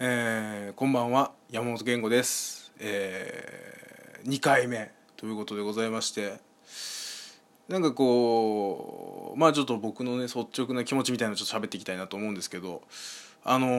[0.00, 6.40] えーこんばんは山本健吾です、え2回目ということでございまして
[7.68, 12.82] なんかこうまあちょっと僕のね率直な気持ちみたいなのちょっと喋っていきたいなと思うんですけど
[13.44, 13.70] あのー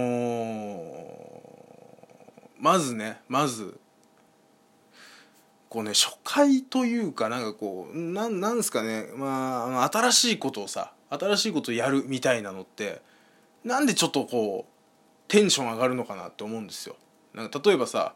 [2.60, 3.78] まずねまず
[5.68, 13.02] こうね初回というかなんかこうなんなんですかねまあ新しいことをさ新しいことをやるみたいなのって
[13.66, 14.75] なんでちょっとこう
[15.28, 16.96] テンション上がるのかなって思うんですよ。
[17.34, 18.16] なんか例えばさ、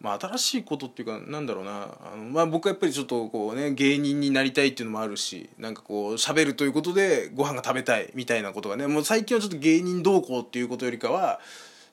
[0.00, 11.40] まあ、新しいことっていうかなんだろうなあの、まあ、僕はやっぱりちょっとこうね芸人になりたいっていうのもあるしなんかこう喋るということでご飯が食べたいみたいなことがねもう最近はちょっと芸人どうこうっていうことよりかは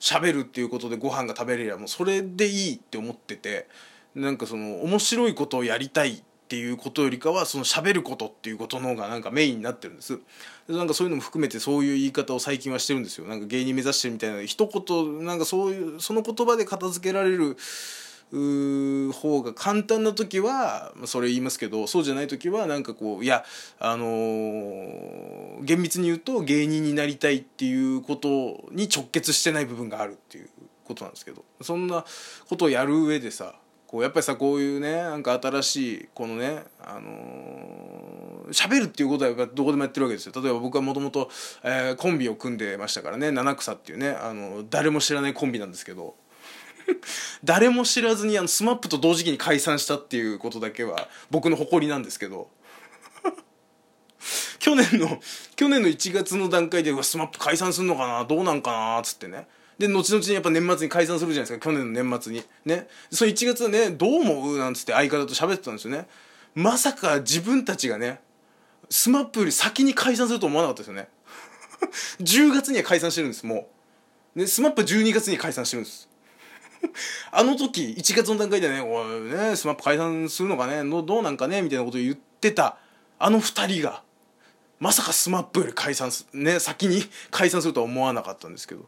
[0.00, 3.68] 喋るっていうことでご飯が食べれればもうそれでいいって思ってて
[4.14, 10.20] なんかその面白いことをやりたいっていうことよりかはその喋ることっていうことの方がなんかメインになってるんです。
[10.68, 13.26] でなんかそういうのも含めてそういう言い方を最近はしてるんですよ。
[13.26, 17.56] なんか芸人目指してるみたいな一言なんかそういうその言葉で片付けられる
[18.32, 23.46] う方が簡単な時はまそれ言いますけどそうじゃない時はなんかこういや
[23.78, 30.50] あのー厳密に言うと芸人になりたいっていうことに直結してない部分があるっていう
[30.84, 31.44] ことなんですけど。
[31.62, 32.04] そんな
[32.48, 33.54] ことをやる上でさ
[33.92, 40.32] こうやっぱりさこういうねなんか新しいこのねあのーるっていうことはやっぱどこでもやってるわけですよ。
[40.34, 41.30] 例えば僕はもともと
[41.98, 46.14] コンビを組んでましたからね七草っていうねあの誰も知らないコンビなんですけど
[47.44, 52.48] 誰も知らずにあのスマップと同時期に解散したっていうことだけは僕の誇りなんですけど
[54.58, 55.20] 去年の
[55.54, 59.46] 去年の1月の段階でうわスマップ解散するのかなどうなんかなっつってね。
[59.82, 61.64] で後々にやっぱ年末に解散するじゃないですか。
[61.64, 62.44] 去年の年末に。
[62.64, 62.86] ね。
[63.10, 66.06] その1月はねどう思うなんつって相方と喋ってたんですよね。
[66.54, 68.20] まさか自分たちがね
[68.88, 71.08] スマップより先に解散すると思わなかったですよね。
[72.22, 73.68] 10月には解散してるんですも
[74.36, 74.38] う。
[74.38, 76.08] でスマップ12月に解散してるんです。
[77.32, 82.76] あの時1月の段階でね「おいねスマップ解散するのかねどどうなんかね」みたいなことを言ってた
[83.18, 84.04] あの2人が。
[84.82, 88.82] まさかスマップより解散すね先に解散するとは思わなかったんですけど。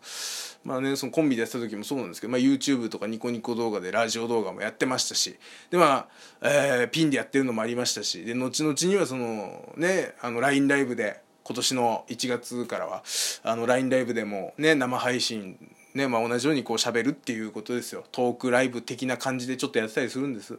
[0.64, 5.36] まあねそのコンビでやってた時もそうなんですけど、まあ、YouTube とかニコニコ動画でラジオ動画もやってましたし。
[5.70, 6.08] でまあ、
[6.40, 8.24] えーピンでやってるのもありましたし。
[8.24, 13.04] で後々にはそのねあの LINE ライブで今年の1月からは
[13.44, 15.56] あの LINE ライブでもね生配信
[15.94, 18.02] ねまあ、同じようにこう喋るっていうことですよ。
[18.10, 20.58] トークライブ的な感じでちょっとやってたりするんです。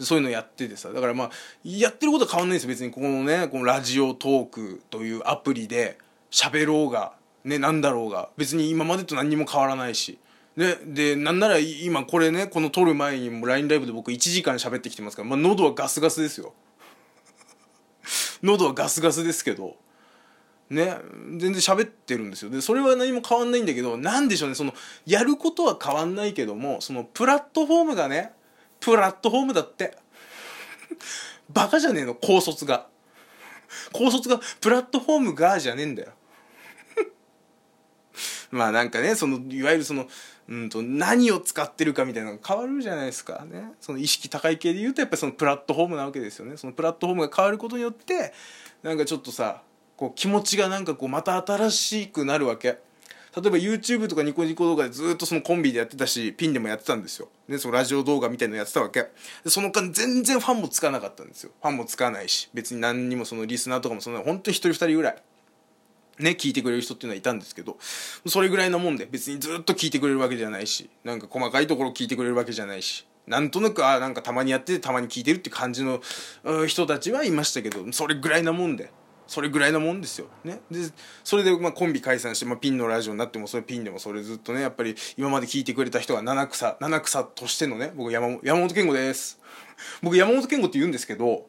[0.00, 0.92] そういうのやっててさ。
[0.92, 1.30] だからまあ
[1.64, 5.98] やってることは変わんないんです別にここのねこのラジオトークというアプリで
[6.30, 7.12] 喋ろうが
[7.44, 10.18] ねなんだろうが別に今までと何にも変わらないし。
[10.56, 16.52] ね、でなんなら今これねこの撮る前にも LINE ライブで僕1時間喋ってきてますから、まあ、喉はガスガスですよ。
[18.42, 19.76] 喉はガスガスですけど。
[20.70, 20.98] ね
[21.38, 22.50] 全然喋ってるんですよ。
[22.50, 24.74] でそれは何も変わんないんだけどなんでしょうねその
[25.06, 28.32] やることは変わんないけどもそのプラットフォームがね
[28.80, 29.96] プラットフォームだって。
[31.50, 32.86] バカじゃねえの高卒が。
[33.92, 36.12] 高卒がプラットフォームがじゃねえんだよ。
[38.50, 40.06] まあなんかねそのいわゆるその
[40.48, 43.44] うんと何を使ってるかみたいなのが変わるじゃないですか。
[43.44, 43.72] ね。
[43.80, 46.56] その意識高い系で言うとやっぱりそのプラットフォームなわけですよね。
[46.56, 48.32] そのプラットフォームが変わることによって
[48.82, 49.62] なんかちょっとさ
[49.96, 52.78] こう気持ちがなんかこうまた新しくなるわけ。
[53.36, 57.28] 例えば YouTube とかニコニコ動画でずっとそのコンビでやってたしピンでもやってたんですよ。
[57.48, 59.08] でそのラジオ動画みたいなのやってたわけ。
[59.44, 61.50] でその間全然ファンもつかなかったんですよ。
[61.60, 65.22] ファンもつかないし別に何にもそのリスナーとかもそんな本当に一人二人ぐらい。
[66.18, 67.76] ね、聞いてくれる人っていうのはいたんですけど
[68.26, 76.00] それぐらいなもんで別にずっと聞いてくれるわけじゃないしなんか細かいところ聞いてくれるわけじゃないしなんとなくあなんかたまにやっててたまに聞いてるって感じの
[76.66, 78.90] 人たちはいましたけどそれぐらいなもんで
[79.28, 80.80] それぐらいなもんですよ、ね、で
[81.22, 89.38] それでまあコンビ解散して、まあ、ピンのラジオになってもそれピンでもそれずっとねやっぱり今まで聞いてくれた人が七草七草としてのね僕山山本健吾です。
[90.02, 91.46] 僕山本健吾って言うんですけど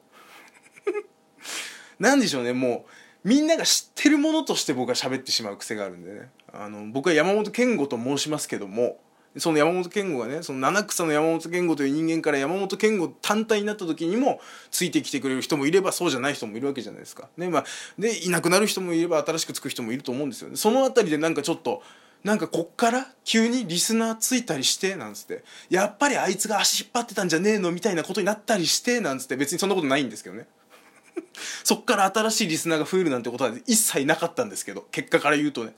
[2.00, 2.86] なんでしょうねも
[3.24, 6.30] うみんなが知ってるものとして僕は喋ってしまう癖があるんでね。
[6.52, 9.00] あの僕は山本健吾と申しますけども
[9.38, 14.42] その山本健吾がねその七草の山本健吾という人間から山本健吾単体になった時にも
[14.72, 17.30] ついてきてくれる人もいればそうじゃない人もいるわけじゃないですか。
[17.38, 17.66] ねまあ、
[18.00, 20.56] でいなくなる人もいれば新しくつく人もいると思うんですよね。
[20.56, 21.84] そのあたりでなんかちょっと
[22.24, 30.48] なんかこっから急にリスナーついたりしてなんつってやっぱりあいつが足引っ張ってたんじゃねえのみたいなことになったりしてなんつって別にそんなことないんですけどね。
[31.64, 35.74] そっから新しいリスナーが増えるなんてことは一切なかったんですけど結果から言うとね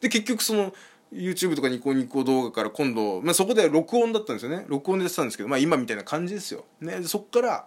[0.00, 0.74] で結局その
[1.12, 7.66] YouTube とかニコニコ動画から今度、まあ、そこで録音だったんですよね録音でやってたんですけど、まあ、今みたいな感じですよ、ね、そっから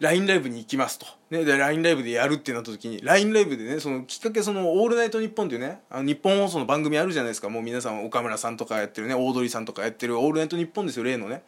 [0.00, 1.06] LINE ライブに行きますと。
[1.30, 7.48] ね、で、LINE ライブでやるってなった時に、LINE ライブでね、そのきっかけその、オールナイトニッポンっていうね、あの日本放送の番組あるじゃないですか。
[7.48, 11.42] もう皆さん、岡村さんとかやってるね、オードリーさんとかやってるオールナイトニッポンですよ、例のね。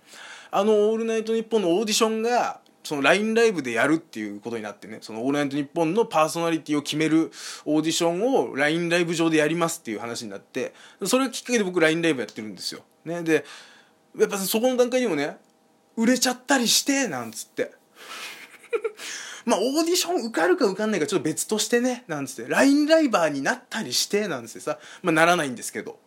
[0.50, 7.32] あの、オールナイトニッポンのオーディションが、その LINE ライブでやるっていうことになってね、そのオールナイトニッポンのパーソナリティを決める
[7.64, 10.72] オーディションを LINE ライブ上でやりますっていう話になって、
[11.04, 12.82] それがきっかけで僕 LINE ライブやってるんですよ。
[13.04, 13.44] ね、で、
[14.16, 15.36] やっぱそこの段階にもね、
[15.96, 17.72] 売れちゃったりして、なんつって。
[19.44, 25.98] まあ、オーディション受かるか受かんないかちょっと別としてね、なんつって、LINE ライバーになったりして、なんつってさ、まあ、ならないんですけど。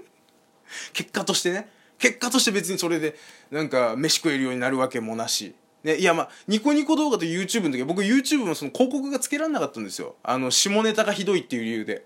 [0.92, 3.16] 結果としてね、結果として別にそれで、
[3.50, 5.54] なんか、飯食えるようになるわけもなし。
[5.84, 10.16] ね、いやまあ、ニコニコ動画と YouTube の時は僕 YouTube もその広告がつけられなかったんですよ。
[10.22, 12.04] あの、下ネタがひどいっていう理由で。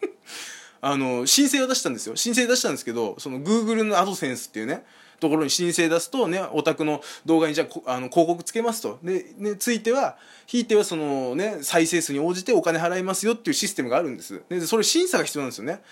[0.80, 2.16] あの、申請を出したんですよ。
[2.16, 4.84] 申請出したんですけど、その Google の AdSense っていうね、
[5.20, 8.98] ところに申請出すとね、オタクの動画にじゃあ、あの、広告つけますと。
[9.02, 14.42] で、ね、ついては、ひいてはそのね、再生数に応じてお金払いますよっていうシステムがあるんです。
[14.48, 15.82] で、それ審査が必要なんですよね。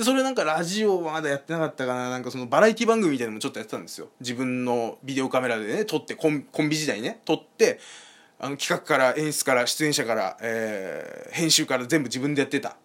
[0.00, 2.08] でそれなんかラジオまだやってなかったかな。
[2.08, 4.08] なんかそのバラエティ番組みたいなのもちょっとやってたんですよ。
[4.18, 7.78] 自分のビデオカメラでね撮ってコンビ時代ね撮って
[8.38, 12.78] あの企画から演出から出演者から、えー、編集から全部自分でやってた、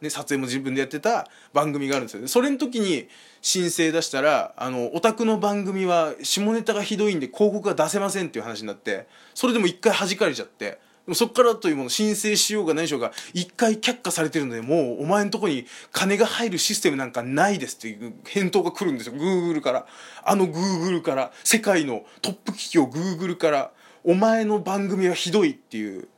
[0.00, 2.26] ね、撮影も自分でやってた番組があるんですよ。
[2.28, 3.08] それの時に
[3.42, 19.14] 申請出したらあのオタクの番組は下ネタがひどいんで広告が出せませんっていう話になってそれでも一回弾かれちゃってもそこからというもの申請しようが何しようが一回却下されてるのでもうお前のとこに金が入るシステムなんかないですっていう返答が来るんですよ。
[19.14, 19.86] Google から。
[20.24, 23.72] あの Google から世界のトップ企業 Google から。
[24.06, 26.08] お前の番組はひどいっていう。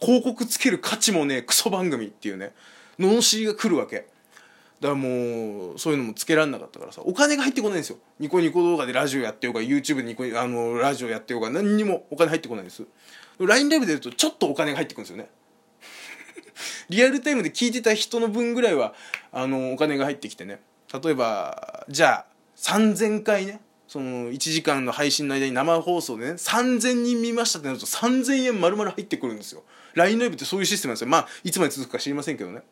[0.00, 2.52] 広告つける価値もねクソ番組っていうね。
[2.98, 4.08] 罵りが来るわけ。
[4.80, 7.02] だからもうそういうのもつけられなかったからさ。
[7.04, 7.98] お金が入ってこないんですよ。
[8.18, 12.82] ニコニコ動画でラジオやってようが YouTube でニコあのラジオやってようが何にもお金入ってこないんです。
[13.38, 15.28] LINE ライブで言うとちょっとお金が入ってくるんですよね。
[16.88, 18.94] リアルタイムで聞いてた人の分ぐらいは
[19.32, 20.60] あのお金が入ってきてね。
[21.02, 29.62] 例えばじゃあ3000回ねその1時間の配信の間に生放送でね3000人見ましたってなると3000円丸々入ってくるんですよ。
[29.94, 31.08] LINE ライブってそういうシステムなんですよ。
[31.08, 32.62] まあいつまで続くか知りませんけどね。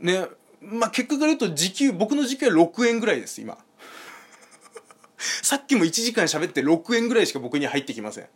[0.00, 0.26] ね。
[0.60, 3.58] まあ結果から言うと時給僕の時給は6円ぐらいです今。
[5.42, 8.28] さっきも1時間喋って6円ぐらいしか僕に入ってきません。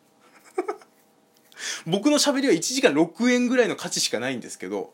[1.87, 4.93] 僕の喋りは1時間6円ぐらいの価値しかないんですけど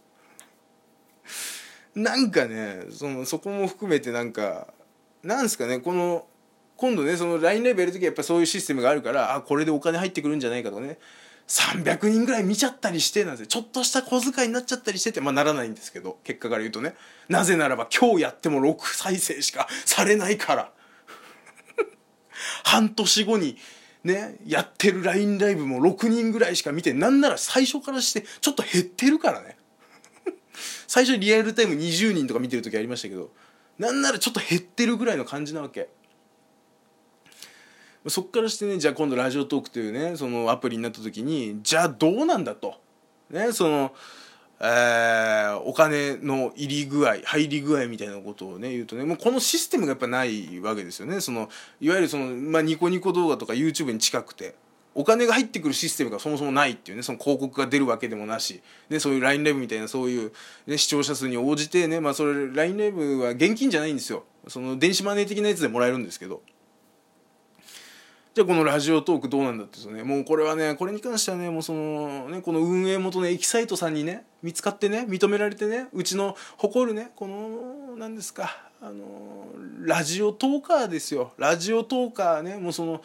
[1.94, 4.72] なんかねそのそこも含めてなんか
[5.22, 6.26] なんすかねこの
[6.76, 10.98] 今度ねその LINE ライブやる時はやっぱそういうシステムがあるからあこれでお金入ってくるんじゃないかとかね
[11.48, 13.46] 300人ぐらい見ちゃったりしてなんですよ。
[13.48, 16.94] ちょっとした小遣いになっちゃったりしててまあならないんですけど結果から言うとね。
[17.28, 20.72] なぜならば今日やっても6再生しかされないから。
[22.64, 23.56] 半年後に
[24.04, 29.56] ね、やってる LINE ライブも6人ぐらいしか見て、なんなら最初からしてちょっと減ってるからね。
[30.88, 33.30] 最初リアルタイム20人とか見てる時ありましたけど、
[33.78, 35.88] なんならちょっと減ってるぐらいの感じなわけ。
[38.08, 42.80] そっからしてね、じゃあ今度ラジオトークというね、そのアプリになった時に、じゃあどうなんだと。
[43.30, 43.94] ね、その、
[44.64, 51.20] えー、お金の入り具合入り具合みたいなことをね言うとねもうこのシステムがやっぱないわけですよね。
[51.20, 51.48] その
[51.80, 54.54] いわゆるその、まあ、ニコニコ動画とか YouTube に近くて
[54.94, 60.32] お金が入ってくるシステムがそもそもないっていうねその広告が出るわけでもなし、ね、そういう LINE ライブみたいなそういう、
[60.68, 64.24] ね、視聴者数に応じてね、まあ、それ LINE ライブは現金じゃないんですよ。
[64.48, 66.42] その電子マネー的なやつでもらえるんですけど。
[68.34, 79.48] じゃあこのラジオトークどうなんだってですねもうこれはねこれに関してはねもうそのねこの運営元のエキサイトさんにね見つかってね認められてねうちの誇るねこの何ですかあの
[79.84, 81.32] ラジオトーカーですよ。
[81.36, 83.02] ラジオトーカーねもうその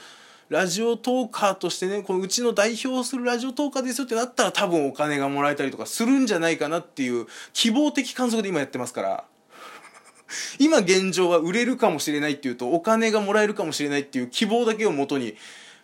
[0.50, 9.24] ラジオトーカーとしてねこのうちの代表するラジオトーカーですよってなったら多分お金がもらえたりとかするんじゃないかなっていう希望的観測で今やってますから。
[10.60, 15.36] 今現状は売れるかもしれないっていうとお金がもらえるかもしれないっていう希望だけをもとに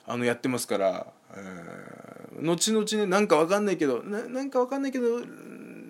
[0.06, 5.22] あのやってますから、えー、後々ねなんかわかんないけどななんかわかんないけど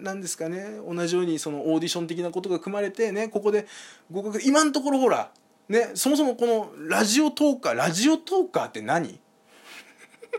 [0.04, 3.68] なんですかね同じようにそのオーディション的なことが組まれてねここで
[4.12, 5.32] 合格今のところほら
[5.70, 9.20] ねそもそもこのラジオトーカーラジオトーカーって何？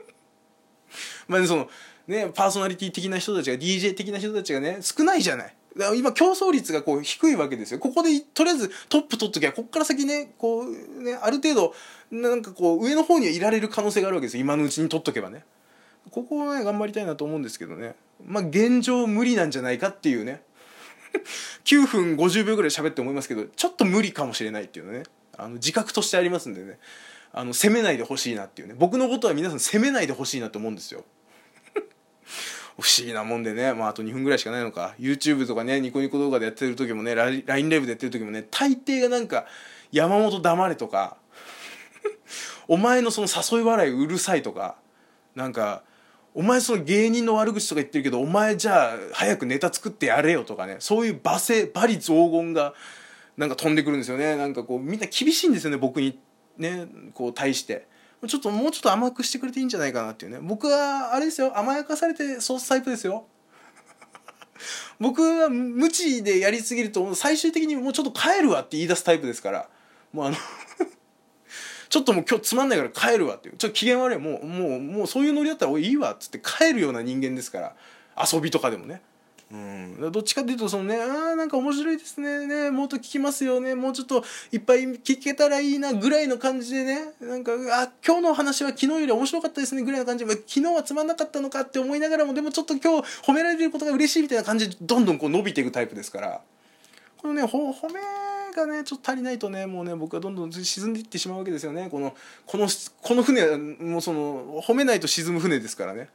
[1.27, 1.69] まあ、ね、その
[2.07, 5.57] ねパーソナリティ的な人たちが DJ 的な人たちがね少ないじゃない。
[5.97, 7.81] 今競争率がこう低いわけですよ。
[7.81, 11.75] ここでとりあえずトップ取っときゃここから先ねこうねある程度
[12.13, 14.41] なんかこう上の方にはいられる可能性があるわけですよ。
[14.43, 15.45] 今のうちに取っとけばね。
[16.11, 17.97] ここをね頑張りたいなと思うんですけどね。
[18.25, 20.43] まあ現状無理なんじゃないかっていうね。
[21.65, 25.03] 9分50秒ぐらい喋って思いますけどちょっと無理かもしれないっていうのね。
[25.37, 26.79] あの自覚としてありますんでね。
[27.33, 28.77] あの責めないでほしいなっていうね。
[28.79, 31.05] 僕のことは皆さん責めないでほしいなと思うんですよ。
[32.79, 39.47] 不思議なもんでね、まあ、あと2分ぐらいしかないのか YouTube とかねニコニコ動画でやってる時もね LINE ライブでやってる時もね大抵がなんか
[39.93, 41.17] 「山本黙れ」とか
[42.67, 44.77] 「お前のその誘い笑いうるさい」とか
[45.37, 45.83] なんか
[46.35, 52.75] 「お前その芸人の悪口とか言ってるけどお前じゃあ早くネタ作ってやれよ」とかねそういう罵声罵詈雑言が
[53.37, 56.19] なんか飛んでくるんですよねなんかこうみんな厳しいんですよね僕に
[56.59, 57.87] ねこう対して。
[58.27, 60.39] ちょっともうちょっと甘くしてくれていいんじゃないかなっていうね。
[60.41, 61.57] 僕はあれですよ。
[61.59, 63.27] 甘やかされてソースタイプですよ。
[65.01, 69.69] 僕は無知でやりすぎると最終的にもうちょっと帰るわって言い出すタイプですから。
[70.13, 70.37] もうあの
[71.89, 73.57] ちょっともう今日つまんないから帰るわっていう。
[73.57, 77.77] ちょっと機嫌悪いもうもうもうそういうノリだったらおいいいわっつって帰るような人間ですから。
[78.17, 79.03] 遊びとかでもね。
[79.55, 82.47] うん、どっちかっていうとそのねあなんか面白いですね。
[82.47, 83.77] ねもっと聞きますよね。
[83.77, 87.13] もうちょっといっぱい聞けたらいいなぐらいの感じでね。
[87.21, 90.25] なんかあ今日の話は昨日より面白かったですねぐらいの感じ。
[90.25, 96.41] で昨日はつまんなかったのかって思いながらもでもちょっと今日褒められてることが嬉しいみたいな感じでどんどんこう伸びていくタイプですから。
[97.19, 98.01] このね褒め
[98.57, 101.89] がねちょっと足りないとねもうね僕はどんどん沈んでいってしまうわけですよね。
[101.91, 102.15] この
[102.47, 102.67] この
[103.03, 106.09] この船はもうその褒めないと沈む船ですからね。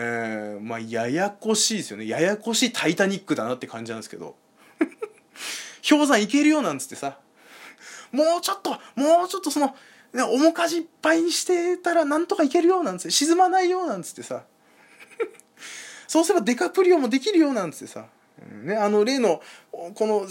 [0.00, 2.06] えー、まあややこしいですよね。
[2.06, 4.36] ややこしい「タイタニック」だなって感じなんですけど。
[5.88, 7.18] 氷山いけるよなんつってさ。
[8.12, 9.74] もうちょっともうちょっとその、
[10.12, 14.44] ね、面かじいっぱいにしてたらなんとかいけるよなんつって沈まないよなんつってさ。
[16.06, 18.06] そうすればデカプリオもできるよなんつってさ、
[18.62, 20.28] ね、あの例のこの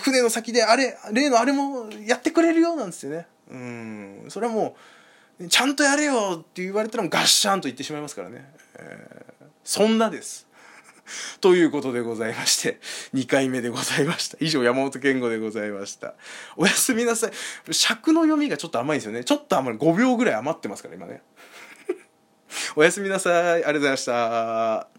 [0.00, 3.26] 船の先であれ例のあれもやってくれるよなんつってね。
[3.50, 5.01] うんそれはもう
[5.48, 10.46] ちゃんとやれよって言われたらもうガッシャンと言ってしまいますからねえー、そんなです。
[11.40, 12.78] ということでございまして、
[13.14, 14.36] 2回目でございました。
[14.40, 16.14] 以上、山本健吾でございました。
[16.56, 17.74] おやすみなさい。
[17.74, 19.24] 尺の読みがちょっと甘いんですよね。
[19.24, 19.82] ちょっと余る。
[19.82, 21.22] 5秒ぐらい余ってますから、今ね。
[22.76, 23.52] おやすみなさい。
[23.52, 24.91] ありがとうございました。